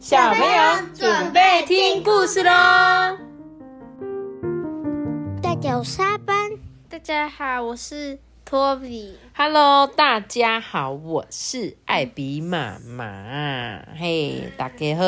[0.00, 2.50] 小朋友准备听故事喽！
[5.42, 6.52] 大家好，沙班。
[6.88, 9.18] 大家好，我是托比。
[9.36, 13.82] Hello，大家好，我是艾比妈妈。
[13.94, 15.04] 嘿，大家好。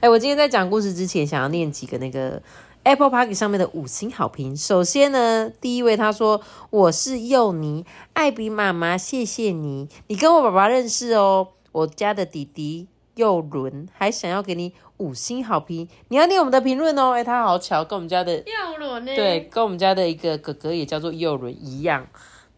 [0.00, 2.42] 哎，我今天在讲故事之前，想要念几个那个
[2.82, 4.56] Apple Park 上面的五星好评。
[4.56, 11.50] 首先呢，第一位他说：“我是幼尼，艾比妈妈，谢谢你，你跟我爸爸认识哦。
[11.70, 17.12] 我家的弟弟佑伦还想要给你五星好评，你要念我们的评论哦。
[17.12, 19.14] 哎，他好巧，跟我们家的幼伦呢？
[19.14, 22.06] 对，，跟我们家的一个哥哥也叫做佑伦一样。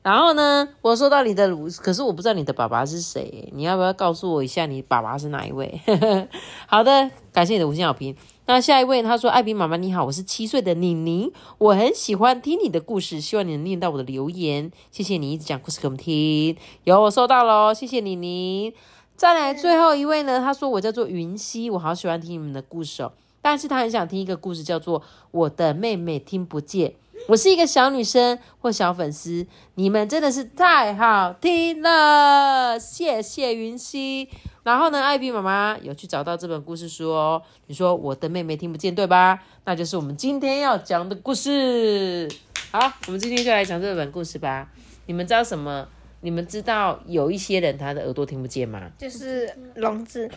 [0.02, 1.48] 然后呢，我收到你的，
[1.82, 5.80] 可是我不知道你的爸爸是谁，你要不要告诉我一下你爸爸是哪一位？
[6.66, 8.16] 好的，感谢你的五星好评。
[8.46, 16.56] 那下一位他说：“艾比妈妈你好，我是七岁的妮妮，我很喜欢听你的故事，希望你能念到我的留言，谢谢你一直讲故事给我们听。
[16.84, 18.72] 有我收到喽，谢谢妮妮。
[19.18, 25.02] 再来最后一位呢，他说我叫做云溪，我好喜欢听你们的故事哦，但是他很想听一个故事，叫做
[25.32, 26.94] 我的妹妹听不见。
[27.26, 34.28] 我是一个小女生或小粉丝，你们真的是太好听了，谢谢云溪。
[34.62, 37.42] 然后呢，艾比妈妈有去找到这本故事书哦。
[37.66, 39.42] 你说我的妹妹听不见，对吧？
[39.64, 42.30] 那就是我们今天要讲的故事。
[42.70, 44.68] 好，我们今天就来讲这本故事吧。
[45.06, 45.88] 你们知道什么？
[46.20, 48.90] 你们知道有一些人他的耳朵听不见吗？
[48.98, 50.30] 就是聋子。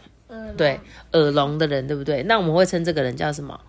[0.56, 0.80] 对，
[1.12, 2.24] 耳聋的人，对不对？
[2.24, 3.60] 那我们会称这个人叫什么？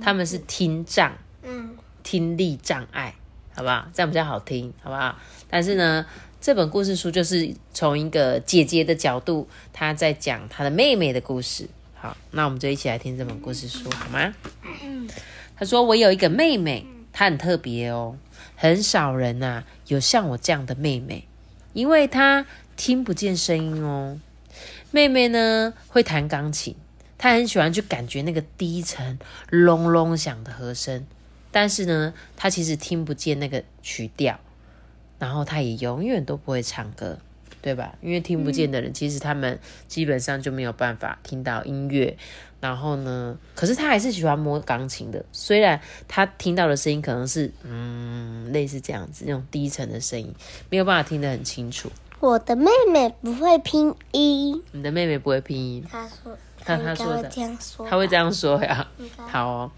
[0.00, 3.14] 他们是听障，嗯，听力障碍，
[3.54, 3.86] 好不好？
[3.92, 5.18] 这样比较好听，好不好？
[5.50, 6.06] 但是呢，
[6.40, 11.68] 这本故事书就是从一个姐姐的角度，她在讲她的妹妹的故事。
[11.94, 14.32] 好，那我们就一起来听这本故事书，好吗？
[15.54, 18.16] 她说：“我有一个妹妹，她很特别哦，
[18.56, 21.27] 很少人呐、有像我这样的妹妹，
[21.78, 22.44] 因为她
[22.76, 24.18] 听不见声音哦。
[24.90, 26.74] 妹妹呢会弹钢琴，
[27.16, 29.16] 她很喜欢去感觉那个低沉、
[29.48, 31.06] 隆隆响的和声，
[31.52, 34.40] 但是呢，她其实听不见那个曲调，
[35.20, 37.20] 然后她也永远都不会唱歌，
[37.60, 37.94] 对吧？
[38.00, 42.16] 因为听不见的人，其实他们基本上就没有办法听到音乐。
[42.60, 50.34] 然后呢，可是他还是喜欢摸钢琴的，虽然他听到的声音可能是嗯类似这样子那种低沉的声音，
[50.68, 51.88] 没有办法听得很清楚。
[52.18, 57.30] 我的妹妹不会拼音，你的妹妹不会拼音，她说，她应该她说的
[57.88, 58.88] 他会这样说呀。
[59.16, 59.70] 好哦，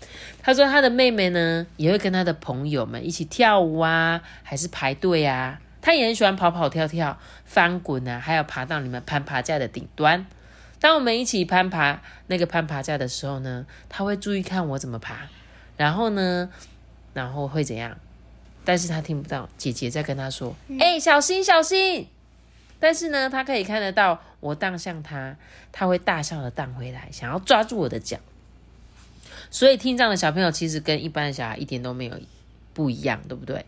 [0.43, 5.61] 他说他的妹妹呢，也会跟他的朋友们一起跳舞啊，还是排队啊。
[5.83, 10.27] 他也很喜欢跑跑跳跳、翻滚啊，还有爬到你们攀爬架的顶端。
[10.79, 15.29] 当我们一起攀爬那个攀爬架的时候呢，他会注意看我怎么爬，
[15.77, 16.51] 然后呢，
[17.13, 17.97] 然后会怎样？
[18.65, 22.09] 但是他听不到姐姐在跟他说：“哎、小心，小心！”
[22.79, 25.37] 但是呢，他可以看得到我荡向他，
[25.73, 28.19] 他会大笑的荡回来，想要抓住我的脚。
[29.51, 32.21] 所以听障的小朋友其实跟一般的小孩一点都没有
[32.73, 33.65] 不一样，对不对？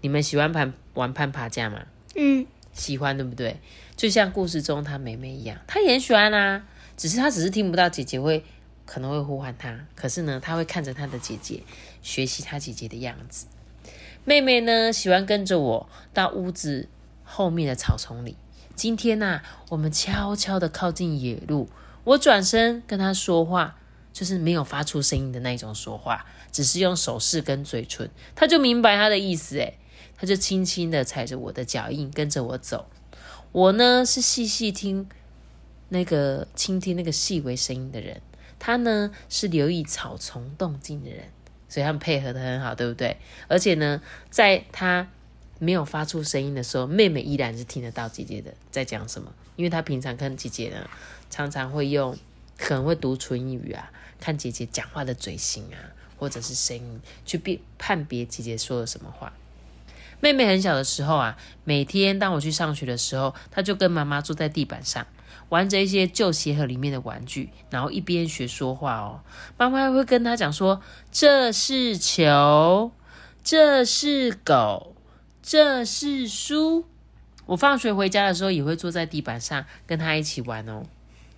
[0.00, 1.86] 你们喜欢攀玩攀爬架吗？
[2.14, 3.60] 嗯，喜欢，对不对？
[3.96, 6.64] 就像故事中她妹妹一样，她也很喜欢啊，
[6.96, 8.44] 只是她只是听不到姐姐会
[8.86, 11.62] 可能会呼唤她，可是呢，她会看着她的姐姐
[12.02, 13.46] 学习她姐姐的样子。
[14.24, 16.88] 妹妹呢，喜欢跟着我到屋子
[17.24, 18.36] 后面的草丛里。
[18.74, 21.68] 今天呐、我们悄悄的靠近野路，
[22.04, 23.76] 我转身跟她说话，
[24.12, 29.78] 就是没有发出声音的那种说话，只是用手势跟嘴唇，她就明白她的意思，诶，
[30.20, 32.90] 他就轻轻的踩着我的脚印，跟着我走。
[33.52, 35.08] 我呢是细细听
[35.88, 38.20] 那个倾听那个细微声音的人，
[38.58, 41.24] 他呢是留意草丛动静的人，
[41.70, 43.16] 所以他们配合的很好，对不对？
[43.48, 45.08] 而且呢，在他
[45.58, 50.88] 没有发出声音的时候，妹妹依然是听得到姐姐的在讲什么，因为她平常跟姐姐呢，
[51.30, 52.14] 常常会用
[52.58, 55.80] 可能会读唇语啊，看姐姐讲话的嘴型啊，
[56.18, 59.32] 或者是声音，去辨判别姐姐说了什么话。
[60.20, 65.06] 妹妹很小的时候啊，每天当我去上学的时候，她就跟妈妈坐在地板上，
[65.48, 69.20] 玩着一些旧鞋盒里面的玩具，然后一边学说话哦。
[69.56, 72.92] 妈妈还会跟她讲说：“这是球，
[73.42, 74.94] 这是狗，
[75.42, 76.84] 这是书。”
[77.46, 80.82] 我放学回家的时候，也会坐在地板上跟她一起玩哦。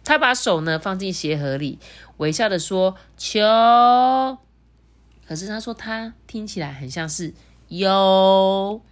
[0.02, 1.78] 她把手呢放进鞋盒里，
[2.16, 3.38] 微笑的说：“球。”
[5.24, 7.32] 可是她说她听起来很像是。
[7.78, 8.82] 有，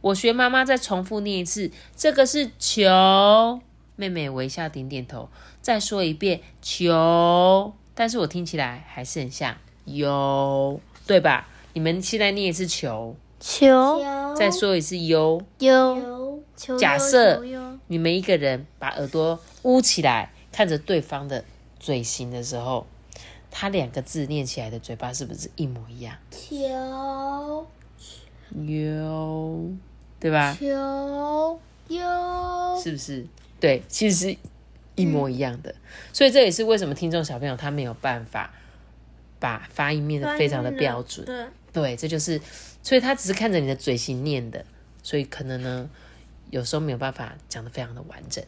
[0.00, 3.60] 我学妈妈再重复念一次，这个是球。
[3.96, 5.28] 妹妹微笑点点头，
[5.60, 7.72] 再说一遍球。
[7.96, 11.48] 但是我听起来还是很像有，对吧？
[11.72, 14.00] 你们现在念一次球，球
[14.36, 15.42] 再说一次优。
[15.58, 21.44] 有球假设有有你们一个人把耳朵捂起来，看着对方的
[21.80, 22.86] 嘴型的时候，
[23.50, 26.14] 他两个字念起来的嘴巴是不是一模一样？
[26.30, 27.66] 球
[28.54, 29.70] 有，
[30.18, 30.56] 对吧？
[30.58, 32.00] 球有
[32.82, 33.26] 是不是？
[33.60, 34.36] 对，其实是
[34.94, 35.74] 一模一样的。
[36.12, 38.52] 所以这也是为什么听众小朋友他没有办法
[39.38, 41.24] 把发音念得非常的标准。
[41.26, 42.40] 对，对，这就是，
[42.82, 44.64] 所以他只是看着你的嘴型念的，
[45.02, 45.88] 所以可能呢，
[46.50, 48.44] 有时候没有办法讲得非常的完整。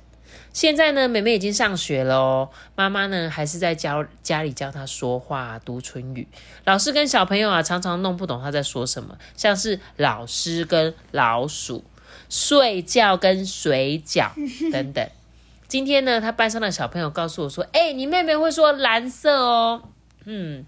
[0.53, 6.27] 现在呢，妹妹已经上学了哦，妈妈呢还是在教家里教她说话、读唇语。
[6.65, 11.85] 老师跟小朋友啊，常常弄不懂她在说什么，像是老师跟老鼠、
[12.29, 14.31] 睡觉跟水饺
[14.73, 15.09] 等等。
[15.69, 19.83] 今天呢，他班上的小朋友告诉我说：“哎、你妹妹会说蓝色哦。”
[20.26, 20.67] 嗯，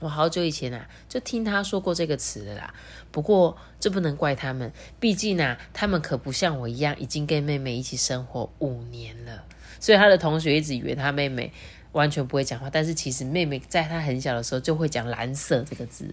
[0.00, 2.74] 我好久以前啊，就听他说过这个词了啦。
[3.12, 9.44] 不过这不能怪他们，毕竟啊，他们可不像我一样，已经跟妹妹一起生活五年了。
[9.78, 11.52] 所以他的同学一直以为他妹妹
[11.92, 16.12] 完全不会讲话，但是其实妹妹在他很小的时候就会讲蓝色这个字，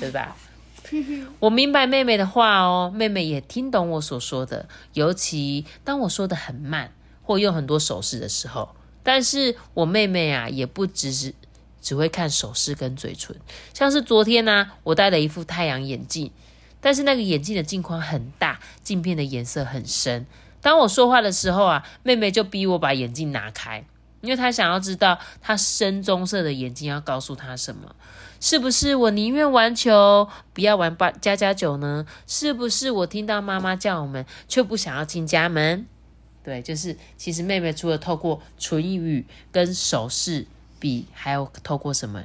[0.00, 0.36] 对吧？
[1.40, 6.92] 我明白妹妹的话哦，妹妹也听懂我所说的，尤其当我说的很慢
[7.22, 8.68] 或用很多手势的时候。
[9.02, 11.32] 但是我妹妹啊，也不只是
[11.86, 13.36] 只会看手势跟嘴唇，
[13.72, 16.32] 像是昨天呢、我戴了一副太阳眼镜，
[16.80, 20.26] 但是那个眼镜的镜框很大，镜片的颜色很深。
[20.60, 23.84] 当我说话的时候啊，妹妹就逼我把眼镜拿开，
[24.20, 27.94] 因为她想要知道她深棕色的眼睛要告诉她什么。
[28.40, 32.04] 是不是我宁愿玩球，不要玩八加加酒呢？
[32.26, 35.86] 是不是我听到妈妈叫我们，却不想要进家门？
[36.42, 40.48] 对，就是其实妹妹除了透过唇语跟手势
[40.86, 42.22] 比，还有透过什么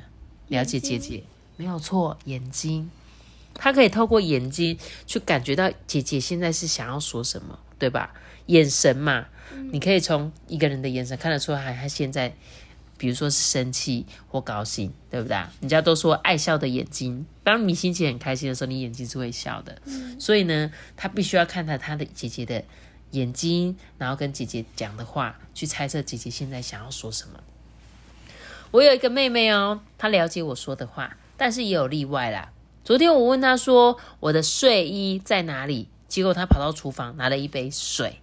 [0.49, 1.23] 了解姐姐？
[1.57, 2.91] 没有错，眼睛。
[3.55, 4.77] 他可以透过眼睛
[5.07, 8.13] 去感觉到姐姐现在是想要说什么，对吧？
[8.45, 9.25] 眼神嘛，
[9.71, 12.35] 你可以从一个人的眼神看得出来，他现在，
[12.99, 15.35] 比如说是生气或高兴，对不对？
[15.59, 19.81] 人家都说爱笑的眼睛，当你心情很开心的时候，你眼睛是会笑的。
[20.19, 22.63] 所以呢，他必须要看到他的姐姐的
[23.09, 27.39] 眼睛，然后跟姐姐讲的话，去猜测姐姐现在想要说什么。
[28.71, 32.51] 我有一个妹妹哦，她了解我说的话，但是也有例外啦。
[32.85, 38.21] 昨天我问她说我的睡衣在哪里，结果她跑到厨房拿了一杯水。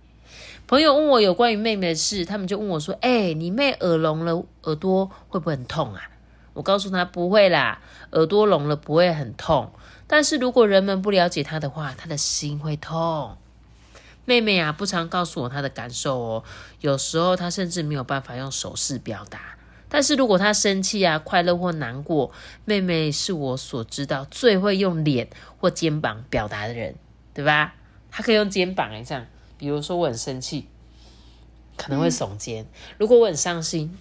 [0.66, 6.02] 朋友问我有关于妹妹的事，他们就问我说：“哎、你妹耳聋了，耳朵会不会很痛啊？”
[6.54, 7.80] 我告诉她不会啦，
[8.12, 9.70] 耳朵聋了不会很痛，
[10.06, 13.36] 但是如果人们不了解她的话，她的心会痛。
[14.24, 16.44] 妹妹啊，不常告诉我她的感受哦，
[16.80, 19.57] 有时候她甚至没有办法用手势表达。
[19.88, 22.30] 但是如果她生气啊、快乐或难过，
[22.64, 26.94] 妹妹是我所知道最会用脸或肩膀表达的人，
[27.32, 27.74] 对吧？
[28.10, 29.26] 她可以用肩膀哎，这样，
[29.58, 30.66] 比如说我很生气，
[31.76, 32.64] 可能会耸肩；
[32.98, 33.96] 如果我很伤心，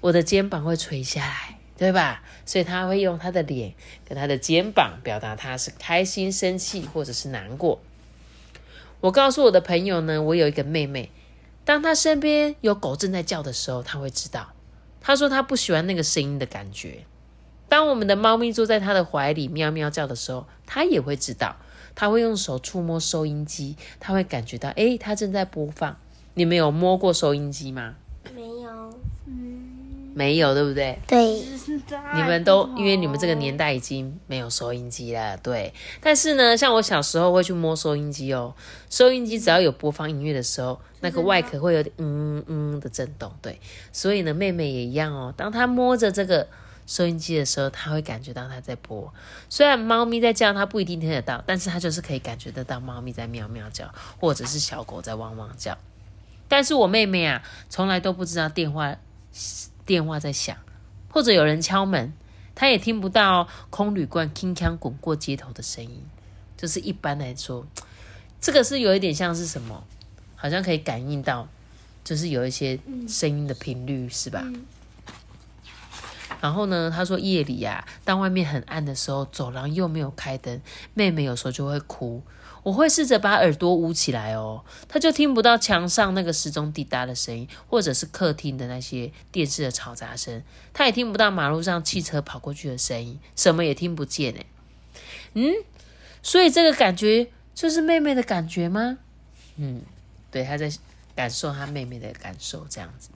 [0.00, 2.22] 我的肩膀会垂下来，对吧？
[2.46, 3.74] 所以她会用她的脸
[4.08, 7.80] 跟她的肩膀表达她是开心、生气或者是难过。
[9.00, 11.10] 我告诉我的朋友呢，我有一个妹妹，
[11.64, 14.52] 当她身边有狗正在叫的时候，她会知道。
[15.00, 17.04] 他说他不喜欢那个声音的感觉。
[17.68, 21.56] 当我们的猫咪坐在他的怀里喵喵叫的时候，他也会知道。
[21.94, 25.96] 他会用手触摸收音机，他会感觉到，诶，他正在播放。
[26.34, 27.96] 你们有摸过收音机吗？
[28.36, 29.00] 没有，
[30.18, 30.98] 没有，对不对？
[31.06, 31.40] 对，
[32.12, 35.72] 你们都因为你们这个年代已经没有收音机了，对。
[36.00, 38.52] 但是呢，像我小时候会去摸收音机哦，
[38.90, 43.60] 收音机只要有播放音乐的时候，那个外壳会有点嗯嗯的震动，对。
[43.92, 46.48] 所以呢，妹妹也一样哦，当她摸着这个
[46.84, 49.14] 收音机的时候，她会感觉到它在播。
[49.48, 55.78] 虽然猫咪在叫，她不一定听得到，但是她就是可以感觉得到猫咪在喵喵叫，或者是小狗在汪汪叫。
[56.48, 58.96] 但是我妹妹啊，从来都不知道电话
[59.88, 60.54] 电话在响。
[61.10, 62.12] 或者有人敲门，
[62.54, 66.04] 他也听不到空铝罐铿锵滚过街头的声音。
[66.54, 67.66] 就是一般来说，
[68.38, 69.84] 这个是有一点像是什么，
[70.36, 71.48] 好像可以感应到，
[72.04, 72.78] 就是有一些
[73.08, 74.44] 声音的频率，是吧？
[76.42, 80.60] 然后呢，他说夜里呀、当外面很暗的时候，走廊又没有开灯，
[80.92, 82.22] 妹妹有时候就会哭。
[82.68, 90.42] 我会试着把耳朵捂起来哦，他就听不到墙上那个时钟滴答的声音，或者是客厅的那些电视的嘈杂声，
[90.74, 94.44] 他也听不到马路上汽车跑过去的声音，什么也听不见哎。
[95.32, 95.54] 嗯，
[96.22, 98.98] 所以这个感觉就是妹妹的感觉吗？
[99.56, 99.80] 嗯，
[100.30, 100.70] 对，她在
[101.16, 103.08] 感受她妹妹的感受，这样子。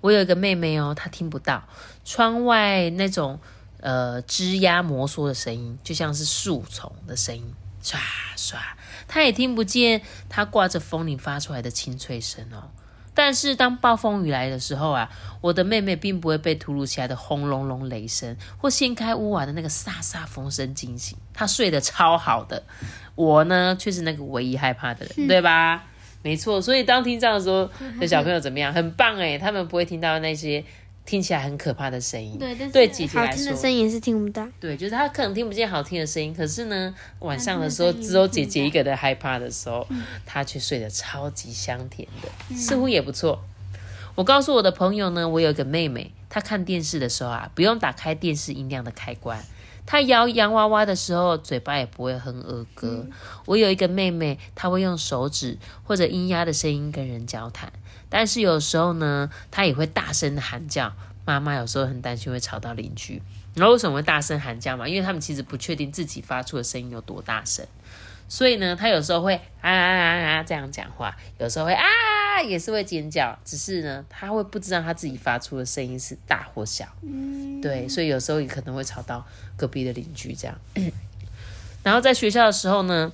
[0.00, 1.68] 我有一个妹妹哦，她听不到
[2.06, 3.38] 窗外那种
[3.80, 7.96] 呃枝桠摩挲的声音，就像是树丛的声音，唰
[8.36, 8.56] 唰。
[9.08, 12.70] 他也听不见他挂着风铃发出来的清脆声哦。
[13.12, 15.10] 但是当暴风雨来的时候啊，
[15.40, 22.62] 我的妹妹并不会被突如其来的轰隆隆雷声或掀开屋瓦的那个飒飒风声惊醒，她睡得超好的。
[23.16, 25.84] 我呢，却是那个唯一害怕的人，对吧？
[26.22, 27.68] 没错，所以当听这样的时候，
[27.98, 28.72] 的小朋友怎么样？
[28.72, 30.64] 很棒诶，他们不会听到那些
[31.10, 32.38] 听起来很可怕的声音。
[32.38, 34.46] 对，但是对姐姐好来说，听的声音是听不到。
[34.60, 39.84] 对，就是她可能听不见好听的声音，可是呢，晚上的时候只有姐姐一个人害怕的时候，
[40.24, 43.42] 她却睡得超级香甜的，似乎也不错。
[44.14, 49.44] 我告诉我的朋友呢，我有一个妹妹，她看电视的时候啊，不用打开电视音量的开关。
[49.86, 53.06] 她摇洋娃娃的时候，嘴巴也不会哼儿歌。
[53.46, 57.72] 我有一个妹妹，她会用手指或者音压的声音跟人交谈，
[58.08, 60.92] 但是有时候呢，她也会大声的喊叫。
[61.26, 63.22] 妈妈有时候很担心会吵到邻居。
[63.54, 64.88] 然后为什么会大声喊叫嘛？
[64.88, 67.66] 因为他们其实不确定自己发出的声音有多大声，
[68.28, 71.84] 所以呢，他有时候会啊啊啊啊这样讲话，有时候会啊
[72.42, 76.86] 也是会尖叫，只是呢，他会不知道他自己发出的声音是大或小。
[77.62, 80.56] 对，所以有时候也可能会吵到隔壁的邻居这样。
[81.82, 83.10] 然后在学校的时候呢，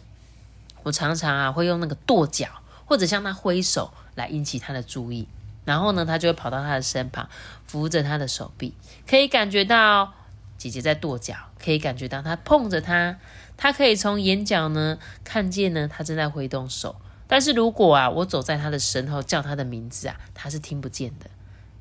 [0.83, 2.49] 我常常啊会用那个跺脚
[2.85, 5.27] 或者向他挥手来引起他的注意，
[5.65, 7.29] 然后呢，他就会跑到他的身旁，
[7.67, 8.75] 扶着他的手臂，
[9.07, 10.15] 可以感觉到
[10.59, 13.19] 姐姐在跺脚，可以感觉到他碰着他，
[13.57, 16.97] 他可以从眼角呢看见呢他正在挥动手。
[17.29, 21.29] 但是如果啊我走在他的身后叫他的名字啊，他是听不见的，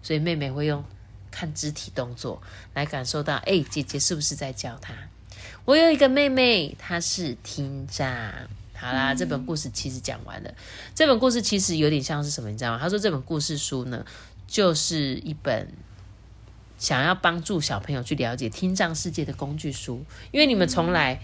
[0.02, 0.84] 所以妹妹会用
[1.32, 2.42] 看肢体动作
[2.74, 4.94] 来感受到，哎，姐姐是不是在叫他？
[5.66, 8.08] 我有一个妹妹，她是听障。
[8.78, 10.54] 好啦，这本故事其实讲完了。
[10.94, 12.80] 这本故事其实有点像是什么，你知道吗？
[12.80, 14.06] 他说这本故事书呢，
[14.48, 15.72] 就是一本
[16.78, 20.04] 想要帮助小朋友去了解听障世界的工具书。
[20.32, 21.22] 因为你们从来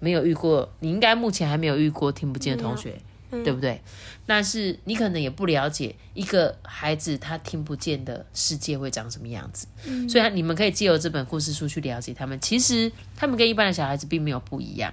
[0.00, 3.80] 没有遇过，你应该目前还没有遇过听不见的同学，对不对？
[4.26, 9.66] 但是你可能也不了解一个孩子他听不见的世界会长什么样子。
[10.08, 12.38] 所以你们可以借由这本故事书去了解他们。
[12.40, 14.92] 其实他们跟一般的小孩子并没有不一样。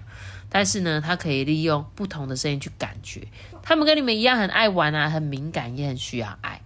[0.49, 3.27] 但是呢，他可以利用不同的声音去感觉，
[3.61, 6.61] 他们跟你们一样很爱玩啊，很敏感，也很需要爱。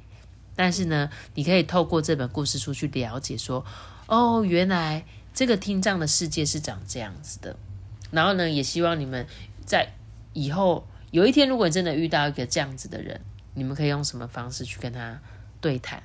[0.56, 3.66] 但是呢，你可以透过这本故事书去了解，说
[4.06, 7.56] 哦，原来这个听障的世界是长这样子的。
[8.12, 9.26] 然后呢，也希望你们
[9.66, 9.94] 在
[10.34, 13.20] 以后有一天，如果你真的遇到一个这样子的人，
[13.56, 15.20] 你们可以用什么方式去跟他
[15.60, 16.04] 对谈？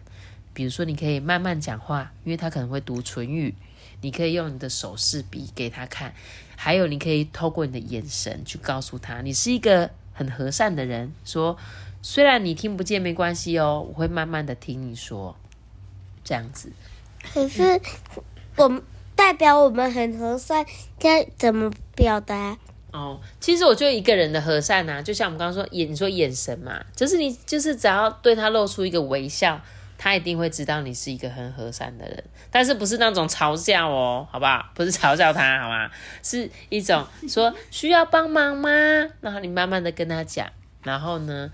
[0.52, 3.54] 比如说，你可以慢慢讲话，因为他可能会读唇语，
[4.00, 6.14] 你可以用你的手势比给他看。
[6.56, 11.12] 还有，你可以透过你的眼神去告诉他，你是一个很和善的人。
[11.24, 11.58] 说，
[12.02, 15.36] 虽然你听不见，没关系哦，我会慢慢的听你说，
[16.22, 16.72] 这样子。
[17.32, 17.80] 可是
[18.56, 18.82] 我
[19.16, 20.64] 代表我们很和善，
[20.98, 22.56] 该怎么表达？
[22.94, 29.60] 哦，其实我觉得一个人的和善啊，就像我们刚刚说眼，你说眼神嘛，就是你就是只要对他露出一个微笑。
[29.96, 34.68] 他一定会知道你是一个很和善的人，但是不是那种嘲笑哦，好不好？
[34.74, 35.88] 不是嘲笑他，好吗？
[36.22, 38.68] 是一种说需要帮忙吗？
[39.20, 40.46] 然后你慢慢的跟他讲，
[40.82, 41.50] 然后呢，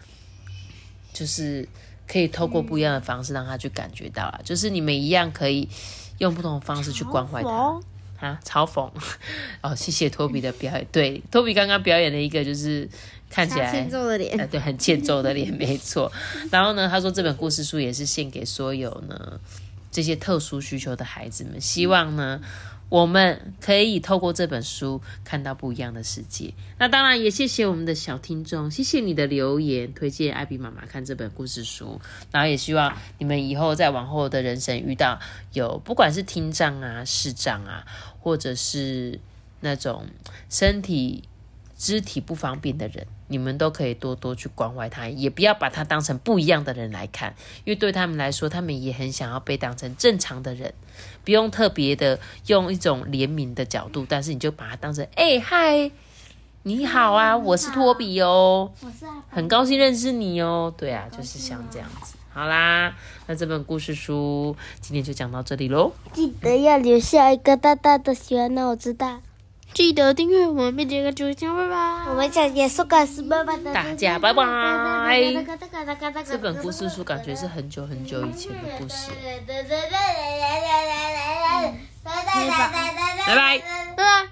[1.12, 1.68] 就是
[2.08, 5.68] 可以透过不一样的方式让他去感觉到啊，就是你们一样可以
[6.18, 7.80] 用不同的方式去关怀他
[8.20, 8.90] 啊，嘲讽。
[9.62, 12.88] 哦，谢谢托比的表演，对，托比刚刚表演了一个就是
[13.28, 16.12] 看起来欠揍的脸呃，对，很欠揍的脸， 没错。
[16.50, 19.40] 然后呢，他说这本故事书也是献给所有呢
[19.90, 22.40] 这些特殊需求的孩子们，希望呢
[22.90, 26.52] 我们可以透过这本书看到不一样的世界。
[26.76, 32.00] 那当然也谢谢我们的小听众，谢谢你的留言推荐艾比妈妈看这本故事书。
[32.32, 35.18] 然后也希望你们以后在往后的人生遇到
[35.52, 37.86] 有不管是听障啊、视障啊，
[38.18, 39.20] 或者是
[39.60, 40.04] 那种
[40.48, 41.22] 身体
[41.80, 47.34] 肢体不方便的人，你们都可以多多去关怀他，也不要把他当成不一样的人来看，
[47.64, 50.74] 因为对他们来说，他们也很想要被当成正常的人，
[51.24, 55.90] 不用特别的用一种怜悯的角度，但是你就把他当成，哎、嗨，
[56.64, 62.16] 你好啊，我是托比哦，我是很高兴认识你哦，对啊，就是像这样子。
[62.30, 62.94] 好啦，
[63.26, 65.92] 那这本故事书今天就讲到这里喽。
[66.12, 69.22] 记得要留下一个大大的喜欢，让我知道。
[69.72, 71.76] 记得订阅我们，并点个九星，拜拜。
[72.08, 74.44] 我们想结束个是爸爸的，大家拜拜
[76.24, 79.10] 这本故事书感觉是很久很久以前的故事。
[82.02, 82.46] 拜拜
[83.26, 84.30] 拜拜。